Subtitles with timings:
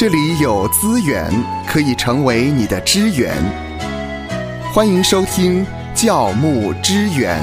[0.00, 1.30] 这里有资源
[1.66, 3.36] 可以成为你的支援。
[4.72, 5.62] 欢迎收听
[5.94, 7.38] 教牧支援。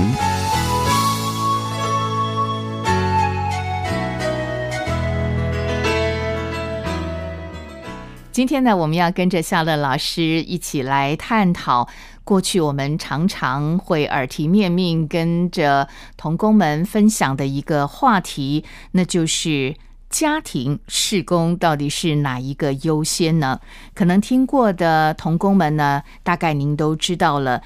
[8.31, 11.87] 今天呢，我们要跟着夏乐老师一起来探讨
[12.23, 15.87] 过去我们常常会耳提面命跟着
[16.17, 19.75] 童工们分享的一个话题，那就是
[20.09, 23.59] 家庭事工到底是哪一个优先呢？
[23.93, 27.61] 可能听过的童工们呢，大概您都知道了，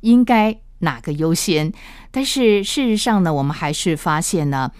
[0.00, 1.72] 应该哪个优先？
[2.10, 4.70] 但是事实上呢，我们还是发现呢，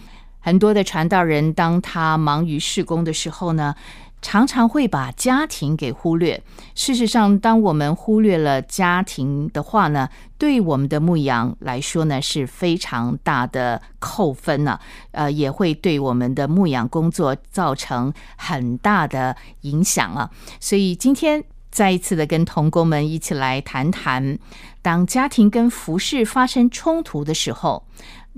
[0.41, 3.75] 很多的传道人当他忙于事工的时候呢。
[4.23, 6.43] 常常会把家庭给忽略。
[6.75, 14.81] 事实上，当我们忽略了家庭的话呢，对我们的牧羊来说呢是非常大的扣分呢。
[15.13, 20.31] 呃，也会对我们的牧养工作造成很大的影响啊。
[20.59, 24.39] 所以今天再一次的跟童工们一起来谈谈，
[24.83, 27.85] 当家庭跟服饰发生冲突的时候，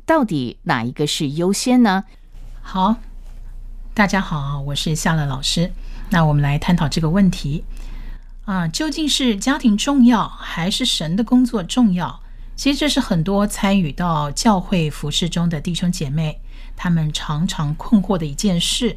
[0.05, 2.05] 到底哪一个是优先呢？
[2.61, 2.97] 好。
[3.98, 5.72] 大家好，我是夏乐老师。
[6.10, 7.64] 那我们来探讨这个问题
[8.44, 12.20] 啊，究竟是家庭重要还是神的工作重要？
[12.55, 16.40] 其实这是很多参与到教会服饰中的弟兄姐妹
[16.77, 18.96] 他们常常困惑的一件事。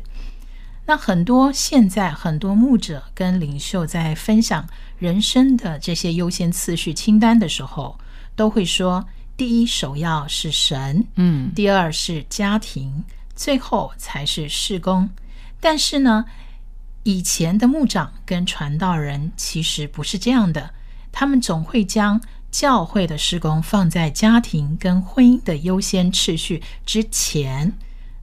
[0.85, 4.67] 那很多现在很多牧者跟领袖在分享
[4.99, 7.97] 人生的这些优先次序清单的时候，
[8.36, 9.03] 都会说：
[9.36, 13.03] 第一首要是神，嗯，第二是家庭。
[13.42, 15.09] 最后才是事工，
[15.59, 16.25] 但是呢，
[17.02, 20.75] 以前的牧长跟传道人其实不是这样的，
[21.11, 27.73] 他们总会将教会的施工放在家庭跟婚姻的优先次序之前。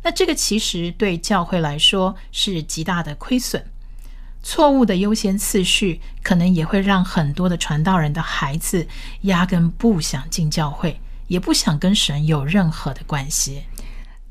[0.04, 3.66] 那这个其实对教会来说是极大的亏损，
[4.44, 8.86] 错误的优先次序可能也会让很多的传道人的孩子
[9.22, 13.64] 压根不想进教会，也不想跟神有任何的关系。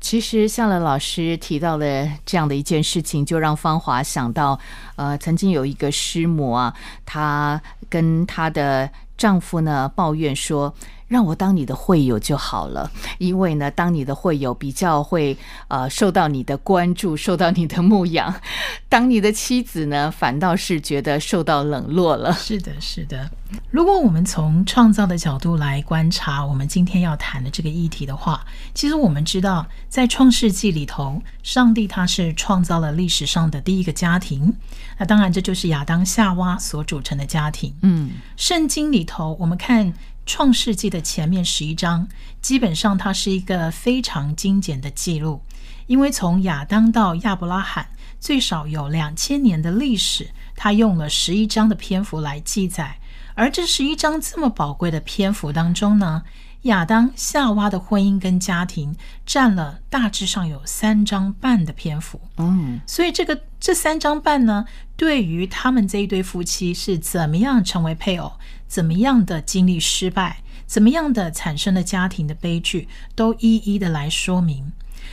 [0.00, 4.58] 其实夏乐老师提到的这样的一件事情，就让芳华想到，
[4.96, 10.74] 呃，曾经有一个师母啊，她跟她的丈夫呢抱怨说。
[11.08, 15.36] 让我当你的会友就好了，因为呢，当你的会友比较会
[15.68, 18.30] 呃受到你的关注，受到你的牧养；
[18.90, 22.32] 当你的妻子呢，反倒是觉得受到冷落了。
[22.34, 23.30] 是的，是的。
[23.70, 34.54] 如果我们从创造的角度来观察我们今天要谈的这个议题的话，其实我们知道，在创世纪里头，上帝他是创造了历史上的第一个家庭。
[34.98, 37.74] 那当然，这就是亚当夏娃所组成的家庭。
[37.80, 39.94] 嗯，圣经里头，我们看。
[40.28, 42.06] 创世纪的前面十一章，
[42.42, 45.42] 基本上它是一个非常精简的记录，
[45.86, 47.88] 因为从亚当到亚伯拉罕，
[48.20, 52.98] 最少有两千年的历史，他用了十一章的篇幅来记载。
[53.34, 56.24] 而这十一章这么宝贵的篇幅当中呢，
[56.62, 58.94] 亚当夏娃的婚姻跟家庭
[59.24, 62.20] 占了大致上有三章半的篇幅。
[62.36, 68.32] 嗯，所以这个这三章半呢，对于他们这一对夫妻是怎么样成为配偶？
[68.68, 72.86] 怎么样的经历失败，怎么样的产生了家庭的悲剧，
[73.16, 74.70] 都一一的来说明。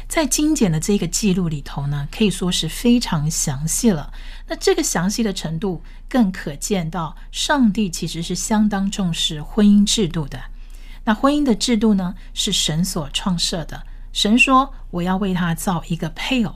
[0.08, 4.14] 在精简的这个记录里头呢，可以说是非常详细了。
[4.48, 10.40] 那这个详细的程度，更可见到上帝其实是相当重视婚姻制度的。
[11.06, 13.84] 那婚姻的制度呢，是神所创设的。
[14.12, 16.56] 神说：“我要为他造一个配偶。”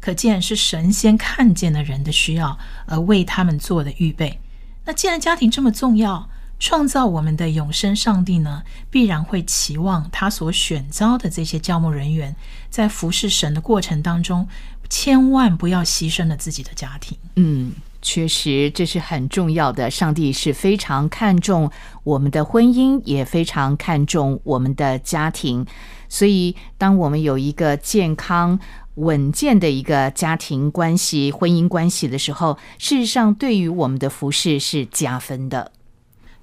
[0.00, 4.40] 可见是神先看见了人的需要，而为他们做的预备。
[4.84, 6.28] 那既然家庭这么重要，
[6.58, 12.34] 创造我们的永生上帝呢，必然会期望他所选召的这些教牧人员，
[12.70, 14.46] 在服侍神的过程当中，
[14.88, 17.16] 千万不要牺牲了自己的家庭。
[17.36, 19.90] 嗯，确实这是很重要的。
[19.90, 21.70] 上帝是非常看重
[22.04, 25.66] 我们的婚姻，也非常看重我们的家庭。
[26.08, 28.58] 所以，当我们有一个健康。
[28.96, 35.72] 稳健的一个家庭关系、婚姻关系的时候，事实上对于我们的服饰是加分的。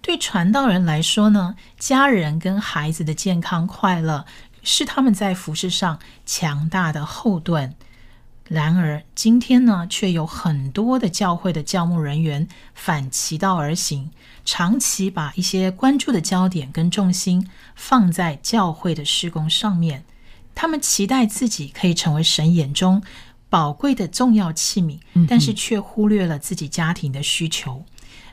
[0.01, 4.25] 对传道人来说呢，家人跟孩子的健康快乐
[4.63, 7.75] 是他们在服饰上强大的后盾。
[8.48, 14.10] 然而，今天呢，却有很多的教会的教牧人员反其道而行，
[14.44, 20.04] 长期把一些关注的焦点跟重心放在教会的施工上面。
[20.60, 23.02] 他们期待自己可以成为神眼中
[23.50, 27.86] 宝贵的重要器皿，但是却忽略了自己家庭的需求。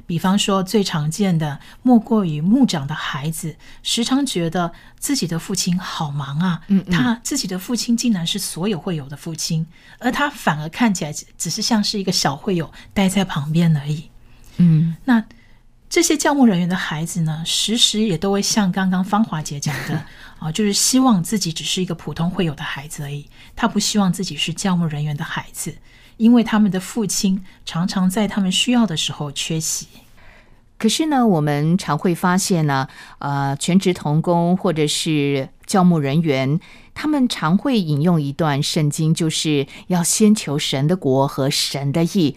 [0.08, 9.64] 比方说，最常见的莫过于牧长的孩子，时常觉得自己的父亲好忙啊，嗯嗯他自己的父亲竟然是所有会友的父亲，
[10.00, 14.10] 而他反而看起来只只是像是一个小会友待在旁边而已。
[14.56, 15.24] 嗯那
[15.88, 20.04] 这些教牧人员的孩子呢，时时也都会像刚刚芳华姐讲的
[20.46, 23.26] 啊，就是希望自己只是一个普通会友的孩子而已，
[23.56, 25.74] 他不希望自己是教牧人员的孩子，
[26.18, 29.88] 因为他们的父亲常常在他们需要的时候缺席。
[30.78, 32.86] 可是呢，我们常会发现呢，
[33.18, 36.60] 呃，全职童工或者是教牧人员，
[36.94, 42.36] 他们常会引用一段圣经，就是要先求神的国和神的义，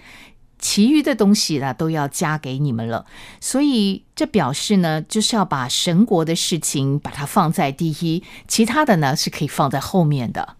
[0.59, 3.05] 其余的东西呢都要加给你们了。
[3.39, 10.55] 所以这表示呢，就是要把神国的事情把它放在第一，其他的呢是可以放在后面的。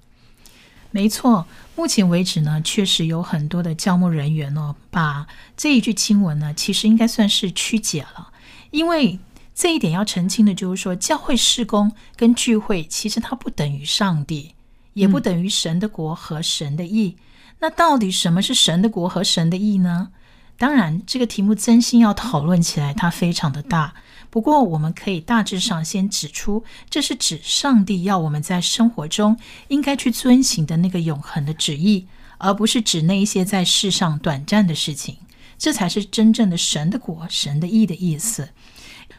[0.92, 8.31] 没错，目前为止呢，确实有很多的教牧人员哦，把这一句经文呢，其实应该算是曲解了。
[8.72, 9.19] 因为
[9.54, 14.56] 这一点要澄清的就是说，教会事工跟聚会，其实它不等于上帝，
[14.94, 17.18] 也不等于神的国和神的义。
[17.59, 20.09] 那到底什么是神的国和神的义呢？
[20.57, 23.94] 当然，这个题目真心要讨论起来，它非常的大。
[24.29, 29.38] 不过，我们可以大致上先指出，这是指上帝要我们在生活中
[29.69, 32.07] 应该去遵行的那个永恒的旨意，
[32.38, 35.17] 而不是指那一些在世上短暂的事情。
[35.57, 38.50] 这才是真正的神的国、神的义的意思。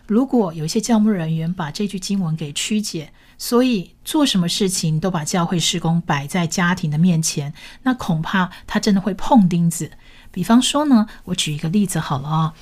[0.06, 7.54] 如果有一些教牧人员把这句经文给曲解，所以做什么事情都把教会事工摆在家庭的面前，
[7.84, 9.92] 那恐怕他真的会碰钉子。
[10.31, 12.54] 比方说呢，我举一个例子好了啊、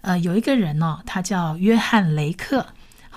[0.00, 2.68] 呃，有一个人呢、他叫约翰雷克，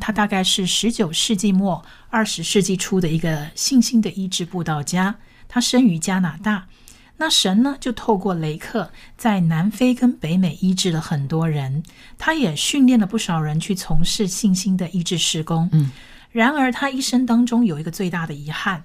[0.01, 5.15] 他大概是十九世纪末二十世纪初的一个信心的医治布道家，
[5.47, 6.67] 他生于加拿大。
[7.15, 11.83] 那神呢，就透过雷克在南非跟北美医治了很多人，
[12.17, 15.69] 他也训练了不少人去从事信心的医治施工。
[15.71, 15.91] 嗯，
[16.31, 18.83] 然而他一生当中有一个最大的遗憾，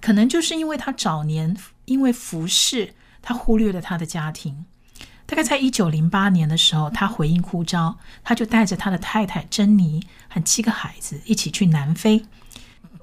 [0.00, 4.64] 可能就是因为他早年因为服侍，他忽略了他的家庭。
[5.26, 12.24] 大概在一九零八年的时候，他回应呼召，他就带着他的太太珍妮和七个孩子一起去南非。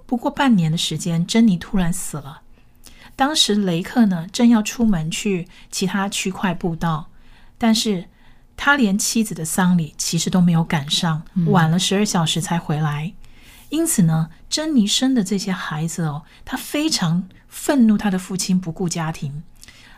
[0.08, 2.42] 不过半年的时间，珍妮突然死了。
[3.16, 7.10] 当时雷克呢正要出门去其他区块布道，
[7.58, 8.06] 但是
[8.58, 13.14] 他连妻子的丧礼其实都没有赶上，晚了十二小时才回来。
[13.70, 19.44] 因此呢，珍妮生的这些孩子哦，他非常愤怒，他的父亲不顾家庭，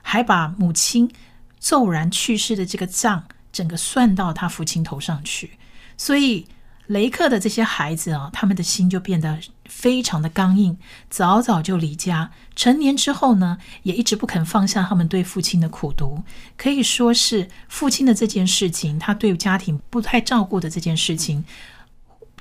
[0.01, 1.11] 还把母亲
[1.59, 5.57] 骤然去世的这个账整个算到他父亲头上去，
[5.97, 6.47] 所以
[6.87, 10.77] 雷克的这些孩子啊，他们的心就变得非常的刚硬，
[11.09, 12.31] 早早就离家。
[12.55, 16.23] 成年之后呢，也一直不肯放下他们对父亲的苦读，
[16.55, 21.43] 可以说是父亲的这件事情，他对家庭不太照顾的这件事情，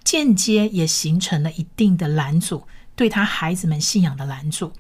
[0.06, 4.73] 间接也形成了一定的拦阻，对他孩子们信仰的拦阻。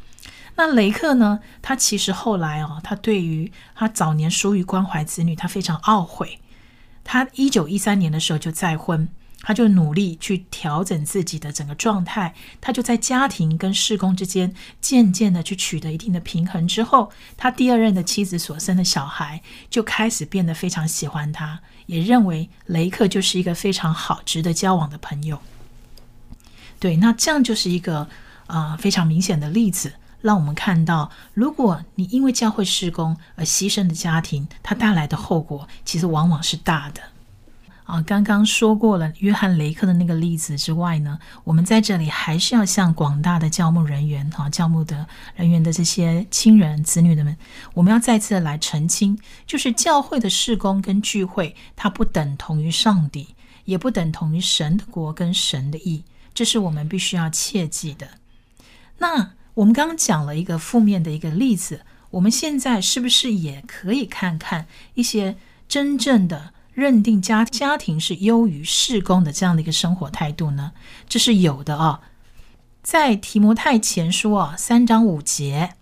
[0.54, 1.40] 那雷克呢？
[1.60, 6.38] 他其实后来哦，他对于他早年疏于关怀子女，他非常懊悔。
[7.02, 9.08] 他一九一三年的时候就再婚，
[9.46, 19.40] 他就努力去调整自己的整个状态，他就在家庭跟事工之间渐渐的去取得一定的平衡之后，他第二任的妻子所生的小孩
[19.70, 25.38] 就开始变得非常喜欢他，也认为雷克就是一个非常好、值得交往的朋友。
[26.80, 28.00] 对，那这样就是一个
[28.48, 29.92] 啊、呃非常明显的例子，
[30.22, 37.00] 让我们看到，如果你因为教会事工而牺牲的家庭，它带来的后果其实往往是大的。
[37.86, 47.36] 啊，刚刚说过了约翰雷克的那个例子之外呢，我们在这里还是要向广大的教牧人员哈、教牧的人员的这些亲人子女的们，
[47.74, 49.16] 我们要再次的来澄清，
[49.46, 56.02] 就是教会的事工跟聚会，它不等同于上帝，也不等同于神的国跟神的义，
[56.34, 58.08] 这是我们必须要切记的。
[58.98, 65.36] 那我们刚刚讲了一个负面的一个例子，我们现在是不是也可以看看一些
[65.68, 70.72] 真正的认定家家庭是优于事工的这样的一个生活态度呢？
[71.08, 72.02] 这是有的啊、
[72.82, 75.72] 在提摩太前书啊三章五节，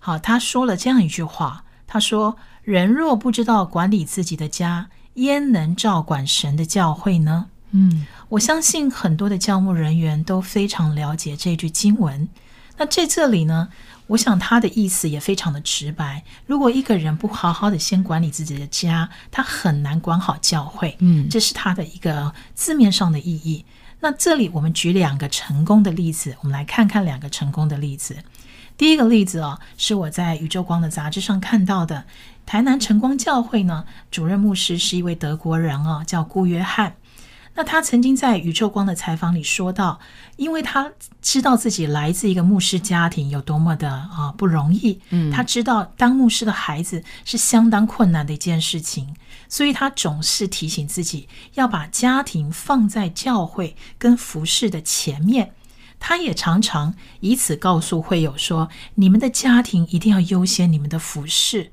[0.00, 12.28] 好，他说了这样一句话，他说：“人若不知道管理自己的家，焉能照管神的教会呢？”嗯，我相信很多的教牧人员都非常了解这句经文。
[12.76, 13.68] 那在这里呢，
[14.06, 16.22] 我想他的意思也非常的直白。
[16.46, 20.96] 如果一个人不好好的先管理自己的家，他很难管好教会。
[21.00, 23.64] 嗯这是他的一个字面上的意义。
[24.00, 28.16] 那这里我们举两个成功的例子，我们来看看两个成功的例子。
[28.76, 32.04] 第一个例子哦，是我在宇宙光的杂志上看到的，
[32.44, 36.96] 台南晨光教会呢，主任牧师是一位德国人哦，叫顾约翰。
[37.54, 40.00] 那他曾经在宇宙光的采访里说到，
[40.36, 40.90] 因为他
[41.22, 49.14] 知道自己来自一个牧师家庭有多么的啊不容易，嗯，他知道当牧师的孩子是相当困难的一件事情，
[49.48, 55.52] 所以他总是提醒自己要把家庭放在教会跟服饰的前面。
[56.00, 61.70] 他也常常以此告诉会友说：“你们的家庭一定要优先你们的服饰。”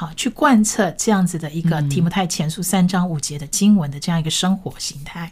[0.00, 5.30] 好，去贯彻这样子的一个提摩太前书三章五节的经文的这样一个生活形态。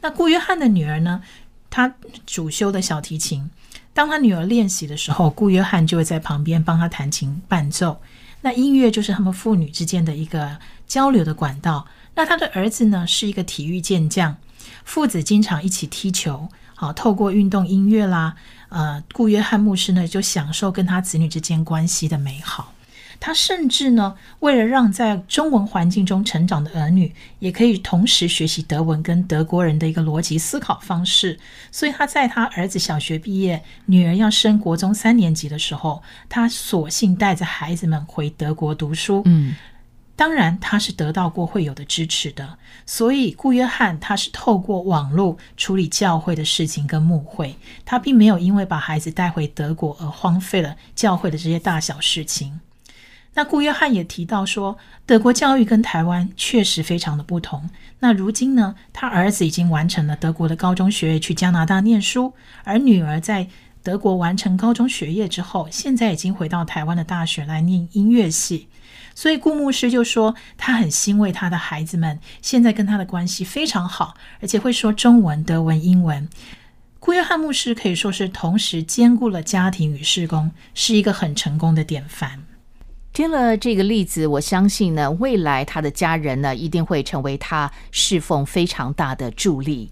[0.00, 1.20] 那顾约翰的女儿呢？
[1.68, 3.50] 她主修的小提琴。
[3.92, 8.00] 当他女儿练习的时候，顾约翰就会在旁边帮她弹琴伴奏。
[8.40, 11.86] 那音乐就是他们父女之间的一个交流的管道。
[12.14, 14.34] 那他的儿子呢，是一个体育健将，
[14.84, 16.48] 父子经常一起踢球。
[16.74, 18.36] 好，透过运动音乐啦，
[18.70, 22.72] 呃，顾约翰牧师呢就享受跟他子女之间关系的美好。
[23.20, 31.38] 他甚至呢，为了让在中文环境中成长的儿女也可以同时学习德文跟德国人的一个逻辑思考方式，
[31.72, 39.22] 所以他在他儿子小学毕业、女儿要升国中三年级的时候，他索性带着孩子们回德国读书。
[39.24, 39.56] 嗯，
[40.14, 52.60] 当然他是得到过会友的支持的，所以顾约翰他是透过网络处理教会的事情跟牧会，他并没有因为把孩子带回德国而荒废了教会的这些大小事情。
[53.38, 54.76] 那顾约翰也提到说，
[55.06, 57.70] 德国教育跟台湾确实非常的不同。
[58.00, 62.32] 那如今呢，他儿子已经完成了德国的高中学业，去加拿大念书；
[62.64, 63.46] 而女儿在
[63.80, 68.66] 德国完成高中学业之后，现在已经回到台湾的大学来念音乐系。
[69.14, 76.28] 所以顾牧师就说，他很欣慰他的孩子们现在跟他的关系非常好，而且会说中文、德文、英文。
[76.98, 82.42] 顾约翰牧师可以说是同时兼顾了家庭与事工，是一个很成功的典范。
[83.18, 89.90] 听了这个例子，我相信呢，未来他的家人呢，一定会成为他侍奉非常大的助力。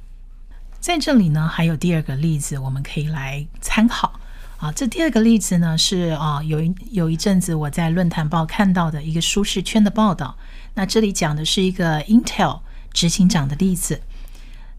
[0.79, 4.13] 在这里呢，还有第二个例子，我们可以来参考
[4.59, 4.71] 啊。
[4.71, 10.37] 这第二个例子呢，是啊，有一有一阵子我在论坛报看到的一个舒适圈的报道。
[10.75, 12.61] 那这里讲的是一个 Intel
[12.93, 14.03] 执行长的例子。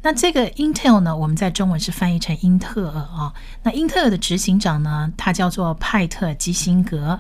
[0.04, 3.34] 那这个 Intel 呢，我们在中文是翻译成英特尔啊。
[3.64, 7.20] 那英特尔的执行长呢，他叫做派特基辛格。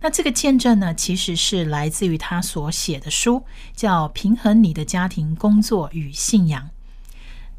[0.00, 6.62] 那这个见证呢，其实是来自于他所写的书，叫《平衡你的家庭、工作与信仰》。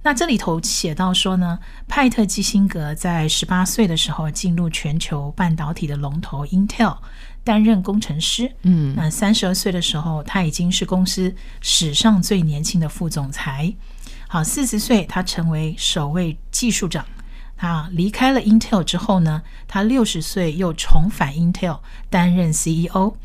[0.02, 6.98] 那这里头写到说呢，派特基辛格在十八岁的时候进入全球半导体的龙头 Intel
[7.44, 8.50] 担任工程师。
[8.62, 13.74] 嗯，那三十二岁的时候，他已经是公司史上最年轻的副总裁。
[14.30, 17.06] 好，四十岁他成为首位技术长。
[17.62, 23.16] 他离开了 Intel 之后呢，他六十岁又重返 Intel 担任 CEO。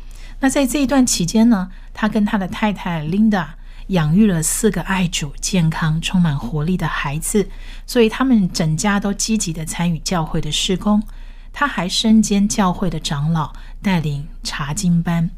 [0.41, 3.47] 那在这一段期间呢，他跟他的太太 Linda
[3.87, 7.47] 养育了四个爱主、健康、充满活力的孩子，
[7.87, 11.01] 所以他们整家都积极的参与教会的事工。
[11.53, 15.29] 他还身兼教会的长老，带领查经班。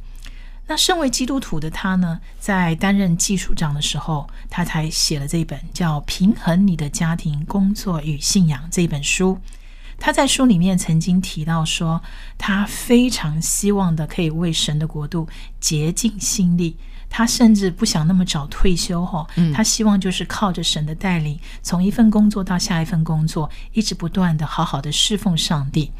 [0.69, 9.39] 那身为基督徒的他呢，在担任技术长的时候，他才写了这本叫《平衡你的家庭、工作与信仰》这本书。
[9.97, 12.01] 他在书里面曾经提到说，
[12.37, 15.27] 他非常希望的可以为神的国度
[15.61, 16.77] 竭尽心力。
[17.09, 25.93] 他甚至不想那么早退休哈，他希望就是靠着神的带领，从一份工作到下一份工作，一直不断的好好的侍奉上帝。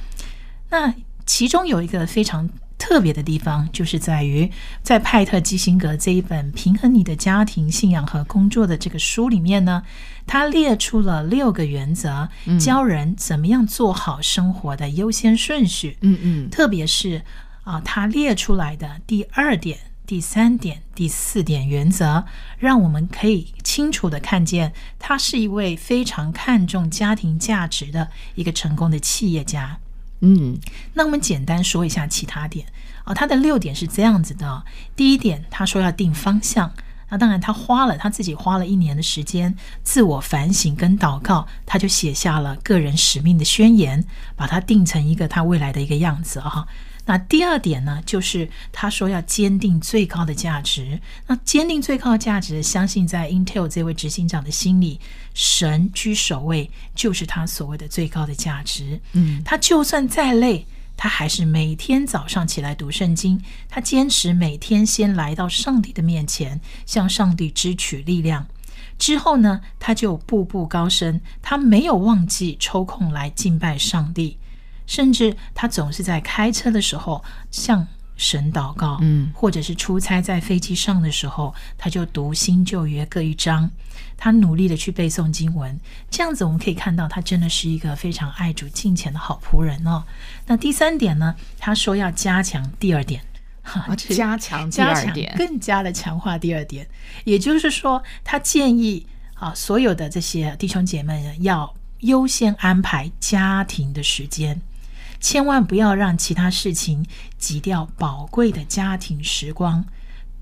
[0.70, 0.94] 那
[1.26, 2.50] 其中有一个非常。
[2.77, 4.51] 特别的地方就是在于，
[4.84, 9.84] 在派特基辛格这一本《平衡你的家庭、信仰和工作》的这个书里面呢，
[10.25, 12.29] 他列出了六个原则，
[12.60, 15.98] 教人怎么样做好生活的优先顺序。
[16.01, 17.24] 嗯嗯，特别是
[17.63, 22.25] 啊，他列出来的第二点、第三点、第四点原则，
[22.60, 29.79] 让我们可以清楚的看见，他是一位非常看重家庭价值的一个成功的企业家。
[30.22, 30.58] 嗯，
[30.94, 32.66] 那我们简单说一下其他点
[33.06, 33.14] 哦。
[33.14, 34.64] 他的六点是这样子的：
[34.96, 36.72] 第一点，他说要定方向。
[37.10, 44.04] 那当然，他花了他自己花了一年的时间自我反省跟祷告，他就写下了个人使命的宣言，
[44.36, 46.68] 把它定成一个他未来的一个样子啊。
[47.08, 51.00] 那第二点呢，就是他说要坚定最高的价值。
[51.26, 55.00] 那坚定最高的价值，相信在 Intel 这位执行长的心里，
[55.34, 59.00] 神居首位，就是他所谓的最高的价值。
[59.14, 63.42] 嗯，他就算再累，他还是每天早上起来读圣经。
[63.70, 68.46] 他坚持每天先来到上帝的面前，向上帝支取力量。
[69.00, 71.22] 之后呢，他就步步高升。
[71.42, 74.38] 他没有忘记抽空来敬拜上帝。
[74.88, 79.32] 甚至他总是在开车的时候向神祷告，嗯。
[79.36, 83.70] 或者是出差在飞机上的时候，他就读新旧约各一章，
[84.17, 85.79] 他努力的去背诵经文，
[86.10, 90.03] 这样子我们可以看到他真的是一个非常爱主敬虔的好仆人哦。
[90.48, 93.22] 那第三点呢，他说要加强第二点，
[93.62, 96.88] 哈啊加强第加强二点，更加的强化第二点，
[97.25, 104.60] 也就是说，他建议啊，所有的这些弟兄姐妹，要优先安排家庭的时间，
[105.20, 107.06] 千万不要让其他事情
[107.38, 109.86] 挤掉宝贵的家庭时光。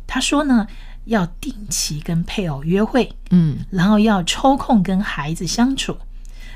[0.07, 0.67] 他说呢，
[1.05, 5.97] 要定期跟配偶约会，嗯然后要抽空跟孩子相处，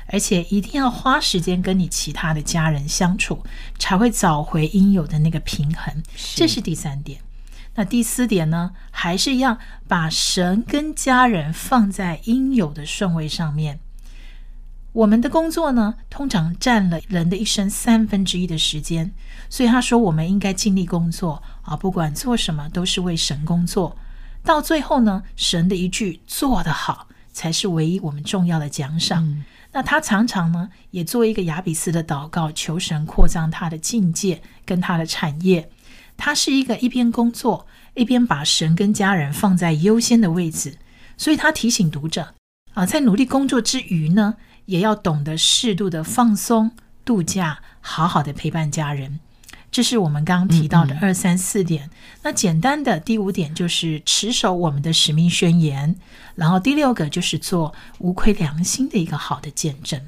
[0.06, 3.44] 而且一定要花时间跟你其他的家人相处，
[3.78, 6.02] 才会找回应有的那个平衡。
[6.36, 7.20] 这是第三点。
[7.74, 13.78] 那第四点呢，还是要把神跟家人放在应有的顺位上面。
[14.92, 19.12] 我们的工作呢，通常占了人的一生三分之一的时间，
[19.48, 23.96] 所以他说我们应该尽力工作啊，不管做什么都是为神工作。
[24.42, 29.44] 到最后呢，神的一句“做得好”才是唯一我们重要的奖赏。
[29.72, 35.70] 那他常常呢，也做一个雅比斯的祷告，求神扩张他的境界跟他的产业。
[36.16, 40.78] 他是一个一边工作一边把神跟家人放在优先的位置，
[41.16, 42.34] 所以他提醒读者
[42.74, 44.34] 啊，在努力工作之余呢，
[44.70, 46.70] 也要懂得适度的放松、
[47.04, 49.18] 度假，好好的陪伴家人。
[49.72, 51.90] 这是我们刚刚提到的二三四点。
[52.22, 55.96] 那简单的第五点就是持守我们的使命宣言，
[56.36, 60.00] 然后第六个就是做无愧良心的一个好的见证。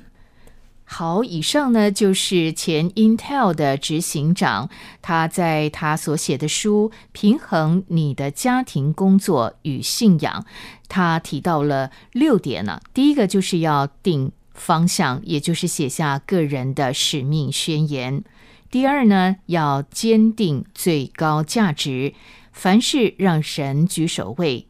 [0.84, 4.68] 好，以上呢就是前 Intel 的执行长，
[5.00, 10.42] 他在他所写的书《平衡你的家庭、工作与信仰》，
[10.88, 12.80] 他提到了六点呢。
[12.92, 18.22] 第一个就是要定方向，也就是写下个人的使命宣言。
[18.70, 22.14] 第二呢，要坚定最高价值，
[22.52, 24.66] 凡事让神居首位。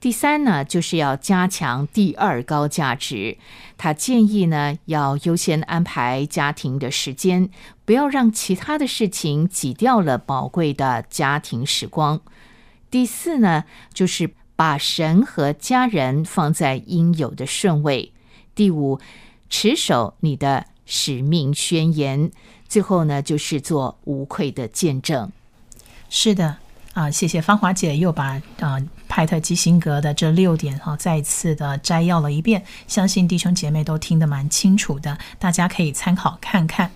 [0.00, 3.36] 第三呢，就是要加强第二高价值。
[3.76, 7.50] 他建议呢，要优先安排家庭的时间，
[7.84, 12.20] 不要让其他的事情挤掉了宝贵的家庭时光。
[12.90, 18.12] 第四呢，就是把神和家人放在应有的顺位。
[18.58, 18.98] 第五，
[19.48, 22.32] 持守你的使命宣言。
[22.66, 25.30] 最后呢，就是做无愧的见证。
[26.10, 26.56] 是的，
[26.92, 36.90] 啊，谢谢芳华姐又把啊派特基辛格的这六点哈、再次的摘要了一遍，相信弟兄姐妹都听得蛮清楚的，大家可以参考看看。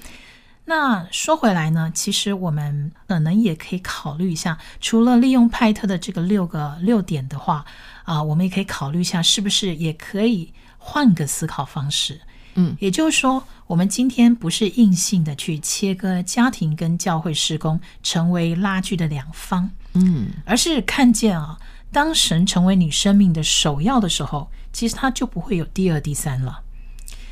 [0.64, 7.64] 那说回来呢，其实我们可能也可以考虑一下，除了利用派特的这个六个六点的话，
[8.03, 10.53] 啊，我们也可以考虑一下，是不是也可以
[10.85, 12.21] 换个思考方式。
[12.55, 21.59] 嗯，也就是说，我们今天不是硬性的去切割家庭跟教会施工成为拉锯的两方，嗯，而是看见啊，
[21.90, 26.61] 当神成为你生命的首要的时候，其实他就不会有第二、第三了，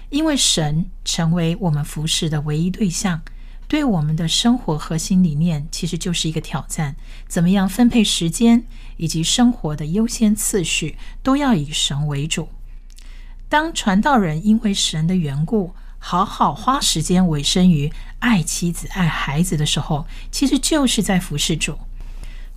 [0.09, 3.21] 因为神成为我们服侍的唯一对象，
[3.69, 6.97] 对我们的生活核心理念其实就是一个挑战：
[7.29, 8.65] 怎么样分配时间
[8.97, 12.49] 以及生活的优先次序，都要以神为主。
[13.51, 21.77] 当传道人因为神的缘故，好好花时间委身于爱妻子、爱孩子的时候，其实就是在服侍主。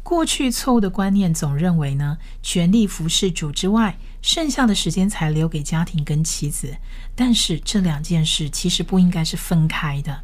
[0.03, 6.77] 过去错误的观念总认为呢，全力服侍主之外，剩下的时间才留给家庭跟妻子。
[7.15, 10.21] 但是这两件事其实不应该是分开的。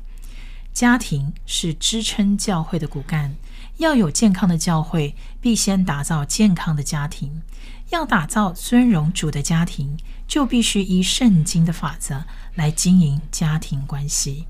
[0.72, 3.36] 家庭是支撑教会的骨干，
[3.78, 7.42] 要有健康的教会，必先打造健康的家庭。
[7.90, 9.98] 要打造尊荣主的家庭，
[10.28, 12.24] 就必须依圣经的法则
[12.56, 14.46] 来经营家庭关系。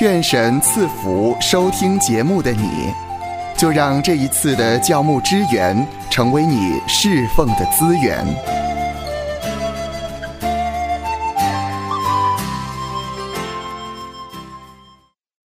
[0.00, 2.92] 愿神赐福收听节目的你，
[3.56, 8.67] 就让这一次的教牧支援成为你侍奉的资源。